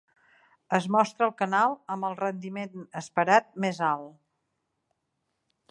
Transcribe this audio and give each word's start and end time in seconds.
Es 0.77 0.87
mostra 0.95 1.25
el 1.27 1.33
canal 1.41 1.75
amb 1.95 2.07
el 2.09 2.17
rendiment 2.23 2.83
esperat 3.03 3.53
més 3.67 3.83
alt. 3.91 4.13